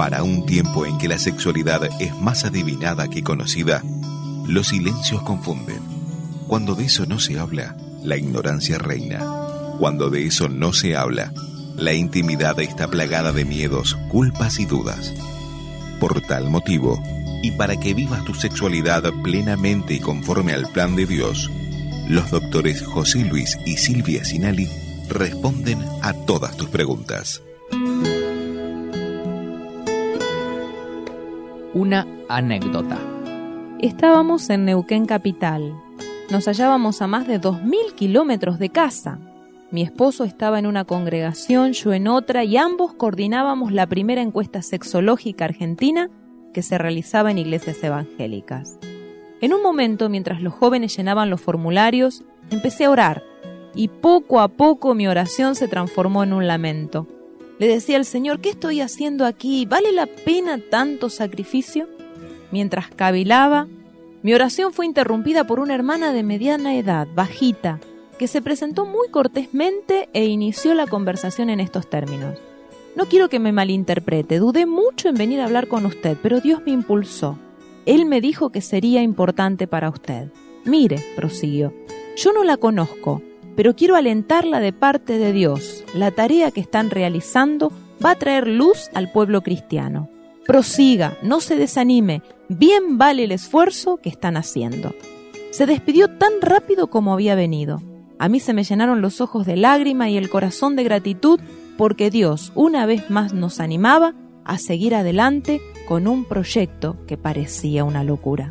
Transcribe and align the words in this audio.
Para 0.00 0.22
un 0.22 0.46
tiempo 0.46 0.86
en 0.86 0.96
que 0.96 1.08
la 1.08 1.18
sexualidad 1.18 1.82
es 2.00 2.16
más 2.16 2.46
adivinada 2.46 3.08
que 3.08 3.22
conocida, 3.22 3.82
los 4.48 4.68
silencios 4.68 5.20
confunden. 5.20 5.82
Cuando 6.48 6.74
de 6.74 6.86
eso 6.86 7.04
no 7.04 7.20
se 7.20 7.38
habla, 7.38 7.76
la 8.02 8.16
ignorancia 8.16 8.78
reina. 8.78 9.20
Cuando 9.78 10.08
de 10.08 10.24
eso 10.24 10.48
no 10.48 10.72
se 10.72 10.96
habla, 10.96 11.34
la 11.76 11.92
intimidad 11.92 12.58
está 12.60 12.88
plagada 12.88 13.32
de 13.32 13.44
miedos, 13.44 13.94
culpas 14.08 14.58
y 14.58 14.64
dudas. 14.64 15.12
Por 16.00 16.22
tal 16.22 16.48
motivo, 16.48 16.98
y 17.42 17.50
para 17.50 17.78
que 17.78 17.92
vivas 17.92 18.24
tu 18.24 18.32
sexualidad 18.32 19.02
plenamente 19.22 19.92
y 19.92 20.00
conforme 20.00 20.54
al 20.54 20.66
plan 20.72 20.96
de 20.96 21.04
Dios, 21.04 21.50
los 22.08 22.30
doctores 22.30 22.82
José 22.86 23.22
Luis 23.26 23.58
y 23.66 23.76
Silvia 23.76 24.24
Sinali 24.24 24.66
responden 25.10 25.84
a 26.00 26.14
todas 26.14 26.56
tus 26.56 26.70
preguntas. 26.70 27.42
Una 31.72 32.04
anécdota. 32.28 32.98
Estábamos 33.78 34.50
en 34.50 34.64
Neuquén 34.64 35.06
Capital. 35.06 35.72
Nos 36.28 36.46
hallábamos 36.48 37.00
a 37.00 37.06
más 37.06 37.28
de 37.28 37.40
2.000 37.40 37.94
kilómetros 37.94 38.58
de 38.58 38.70
casa. 38.70 39.20
Mi 39.70 39.82
esposo 39.82 40.24
estaba 40.24 40.58
en 40.58 40.66
una 40.66 40.84
congregación, 40.84 41.72
yo 41.72 41.92
en 41.92 42.08
otra, 42.08 42.42
y 42.42 42.56
ambos 42.56 42.94
coordinábamos 42.94 43.70
la 43.70 43.86
primera 43.86 44.20
encuesta 44.20 44.62
sexológica 44.62 45.44
argentina 45.44 46.10
que 46.52 46.62
se 46.62 46.76
realizaba 46.76 47.30
en 47.30 47.38
iglesias 47.38 47.80
evangélicas. 47.84 48.80
En 49.40 49.54
un 49.54 49.62
momento, 49.62 50.08
mientras 50.08 50.42
los 50.42 50.54
jóvenes 50.54 50.96
llenaban 50.96 51.30
los 51.30 51.40
formularios, 51.40 52.24
empecé 52.50 52.86
a 52.86 52.90
orar, 52.90 53.22
y 53.76 53.86
poco 53.86 54.40
a 54.40 54.48
poco 54.48 54.96
mi 54.96 55.06
oración 55.06 55.54
se 55.54 55.68
transformó 55.68 56.24
en 56.24 56.32
un 56.32 56.48
lamento. 56.48 57.06
Le 57.60 57.68
decía 57.68 57.98
al 57.98 58.06
Señor, 58.06 58.40
¿qué 58.40 58.48
estoy 58.48 58.80
haciendo 58.80 59.26
aquí? 59.26 59.66
¿Vale 59.66 59.92
la 59.92 60.06
pena 60.06 60.58
tanto 60.70 61.10
sacrificio? 61.10 61.88
Mientras 62.50 62.88
cavilaba, 62.88 63.68
mi 64.22 64.32
oración 64.32 64.72
fue 64.72 64.86
interrumpida 64.86 65.44
por 65.46 65.60
una 65.60 65.74
hermana 65.74 66.14
de 66.14 66.22
mediana 66.22 66.74
edad, 66.76 67.06
bajita, 67.14 67.78
que 68.18 68.28
se 68.28 68.40
presentó 68.40 68.86
muy 68.86 69.10
cortésmente 69.10 70.08
e 70.14 70.24
inició 70.24 70.72
la 70.72 70.86
conversación 70.86 71.50
en 71.50 71.60
estos 71.60 71.90
términos. 71.90 72.38
No 72.96 73.04
quiero 73.04 73.28
que 73.28 73.38
me 73.38 73.52
malinterprete, 73.52 74.38
dudé 74.38 74.64
mucho 74.64 75.10
en 75.10 75.16
venir 75.16 75.40
a 75.40 75.44
hablar 75.44 75.68
con 75.68 75.84
usted, 75.84 76.16
pero 76.22 76.40
Dios 76.40 76.62
me 76.64 76.72
impulsó. 76.72 77.38
Él 77.84 78.06
me 78.06 78.22
dijo 78.22 78.48
que 78.48 78.62
sería 78.62 79.02
importante 79.02 79.66
para 79.66 79.90
usted. 79.90 80.32
Mire, 80.64 81.04
prosiguió, 81.14 81.74
yo 82.16 82.32
no 82.32 82.42
la 82.42 82.56
conozco, 82.56 83.20
pero 83.56 83.74
quiero 83.74 83.96
alentarla 83.96 84.60
de 84.60 84.72
parte 84.72 85.18
de 85.18 85.32
Dios. 85.32 85.84
La 85.94 86.10
tarea 86.10 86.50
que 86.50 86.60
están 86.60 86.90
realizando 86.90 87.72
va 88.04 88.12
a 88.12 88.18
traer 88.18 88.48
luz 88.48 88.90
al 88.94 89.10
pueblo 89.12 89.42
cristiano. 89.42 90.08
Prosiga, 90.46 91.16
no 91.22 91.40
se 91.40 91.56
desanime, 91.56 92.22
bien 92.48 92.98
vale 92.98 93.24
el 93.24 93.32
esfuerzo 93.32 93.98
que 93.98 94.08
están 94.08 94.36
haciendo. 94.36 94.94
Se 95.50 95.66
despidió 95.66 96.08
tan 96.08 96.40
rápido 96.40 96.88
como 96.88 97.12
había 97.12 97.34
venido. 97.34 97.82
A 98.18 98.28
mí 98.28 98.40
se 98.40 98.52
me 98.52 98.64
llenaron 98.64 99.00
los 99.00 99.20
ojos 99.20 99.46
de 99.46 99.56
lágrima 99.56 100.08
y 100.08 100.16
el 100.16 100.30
corazón 100.30 100.76
de 100.76 100.84
gratitud 100.84 101.40
porque 101.76 102.10
Dios 102.10 102.52
una 102.54 102.84
vez 102.86 103.10
más 103.10 103.32
nos 103.32 103.60
animaba 103.60 104.14
a 104.44 104.58
seguir 104.58 104.94
adelante 104.94 105.60
con 105.88 106.06
un 106.06 106.24
proyecto 106.24 106.96
que 107.06 107.16
parecía 107.16 107.84
una 107.84 108.04
locura. 108.04 108.50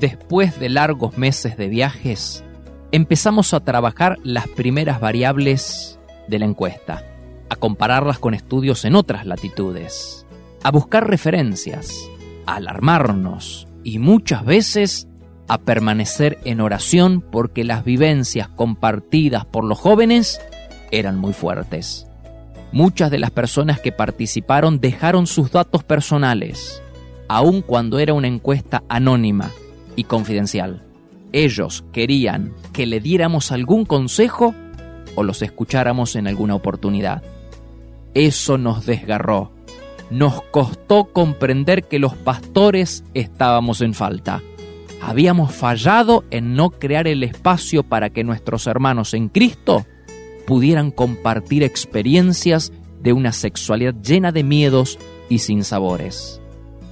Después 0.00 0.58
de 0.58 0.68
largos 0.68 1.16
meses 1.16 1.56
de 1.56 1.68
viajes, 1.68 2.44
empezamos 2.92 3.52
a 3.54 3.60
trabajar 3.60 4.18
las 4.22 4.48
primeras 4.48 5.00
variables 5.00 5.98
de 6.26 6.38
la 6.38 6.46
encuesta, 6.46 7.04
a 7.48 7.56
compararlas 7.56 8.18
con 8.18 8.34
estudios 8.34 8.84
en 8.84 8.94
otras 8.94 9.26
latitudes, 9.26 10.26
a 10.62 10.70
buscar 10.70 11.08
referencias, 11.08 12.08
a 12.46 12.56
alarmarnos 12.56 13.68
y 13.84 13.98
muchas 13.98 14.44
veces 14.44 15.08
a 15.48 15.58
permanecer 15.58 16.38
en 16.44 16.60
oración 16.60 17.22
porque 17.22 17.64
las 17.64 17.84
vivencias 17.84 18.48
compartidas 18.48 19.44
por 19.46 19.64
los 19.64 19.78
jóvenes 19.78 20.40
eran 20.90 21.16
muy 21.18 21.32
fuertes. 21.32 22.06
Muchas 22.70 23.10
de 23.10 23.18
las 23.18 23.30
personas 23.30 23.80
que 23.80 23.92
participaron 23.92 24.78
dejaron 24.78 25.26
sus 25.26 25.50
datos 25.50 25.84
personales, 25.84 26.82
aun 27.28 27.62
cuando 27.62 27.98
era 27.98 28.12
una 28.12 28.28
encuesta 28.28 28.82
anónima 28.88 29.50
y 29.96 30.04
confidencial. 30.04 30.87
Ellos 31.32 31.84
querían 31.92 32.54
que 32.72 32.86
le 32.86 33.00
diéramos 33.00 33.52
algún 33.52 33.84
consejo 33.84 34.54
o 35.14 35.22
los 35.22 35.42
escucháramos 35.42 36.16
en 36.16 36.26
alguna 36.26 36.54
oportunidad. 36.54 37.22
Eso 38.14 38.58
nos 38.58 38.86
desgarró. 38.86 39.52
Nos 40.10 40.40
costó 40.42 41.12
comprender 41.12 41.84
que 41.84 41.98
los 41.98 42.14
pastores 42.14 43.04
estábamos 43.14 43.82
en 43.82 43.94
falta. 43.94 44.42
Habíamos 45.02 45.54
fallado 45.54 46.24
en 46.30 46.54
no 46.54 46.70
crear 46.70 47.06
el 47.06 47.22
espacio 47.22 47.82
para 47.82 48.10
que 48.10 48.24
nuestros 48.24 48.66
hermanos 48.66 49.14
en 49.14 49.28
Cristo 49.28 49.86
pudieran 50.46 50.90
compartir 50.90 51.62
experiencias 51.62 52.72
de 53.00 53.12
una 53.12 53.32
sexualidad 53.32 53.94
llena 54.02 54.32
de 54.32 54.42
miedos 54.42 54.98
y 55.28 55.38
sin 55.38 55.62
sabores. 55.62 56.40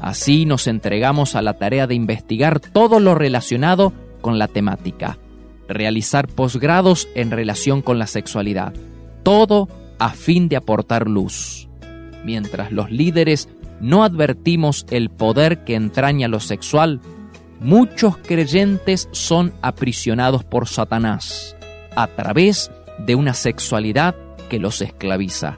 Así 0.00 0.44
nos 0.44 0.66
entregamos 0.66 1.34
a 1.34 1.42
la 1.42 1.54
tarea 1.58 1.86
de 1.86 1.94
investigar 1.94 2.60
todo 2.60 3.00
lo 3.00 3.14
relacionado 3.14 3.92
con 4.20 4.38
la 4.38 4.48
temática, 4.48 5.18
realizar 5.68 6.28
posgrados 6.28 7.08
en 7.14 7.30
relación 7.30 7.82
con 7.82 7.98
la 7.98 8.06
sexualidad, 8.06 8.72
todo 9.22 9.68
a 9.98 10.10
fin 10.10 10.48
de 10.48 10.56
aportar 10.56 11.08
luz. 11.08 11.68
Mientras 12.24 12.72
los 12.72 12.90
líderes 12.90 13.48
no 13.80 14.04
advertimos 14.04 14.86
el 14.90 15.10
poder 15.10 15.64
que 15.64 15.74
entraña 15.74 16.28
lo 16.28 16.40
sexual, 16.40 17.00
muchos 17.60 18.16
creyentes 18.18 19.08
son 19.12 19.52
aprisionados 19.62 20.44
por 20.44 20.68
Satanás 20.68 21.56
a 21.94 22.06
través 22.08 22.70
de 22.98 23.14
una 23.14 23.34
sexualidad 23.34 24.14
que 24.48 24.58
los 24.58 24.80
esclaviza. 24.82 25.56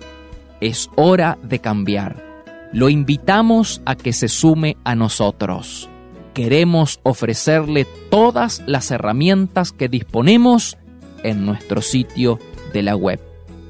Es 0.60 0.90
hora 0.96 1.38
de 1.42 1.60
cambiar. 1.60 2.24
Lo 2.72 2.88
invitamos 2.88 3.80
a 3.84 3.96
que 3.96 4.12
se 4.12 4.28
sume 4.28 4.76
a 4.84 4.94
nosotros. 4.94 5.88
Queremos 6.38 7.00
ofrecerle 7.02 7.84
todas 8.10 8.62
las 8.64 8.92
herramientas 8.92 9.72
que 9.72 9.88
disponemos 9.88 10.78
en 11.24 11.44
nuestro 11.44 11.82
sitio 11.82 12.38
de 12.72 12.82
la 12.82 12.94
web 12.94 13.18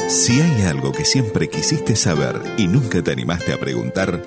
Si 0.08 0.40
hay 0.40 0.62
algo 0.62 0.90
que 0.90 1.04
siempre 1.04 1.48
quisiste 1.48 1.94
saber 1.94 2.42
y 2.58 2.66
nunca 2.66 3.00
te 3.00 3.12
animaste 3.12 3.52
a 3.52 3.60
preguntar, 3.60 4.24